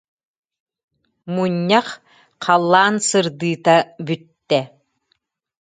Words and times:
Мунньах 1.33 1.87
халлаан 2.45 2.95
сырдыыта 3.07 3.77
бүттэ. 4.05 4.61